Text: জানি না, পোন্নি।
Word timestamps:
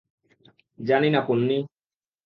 জানি 0.79 1.09
না, 1.09 1.21
পোন্নি। 1.21 1.57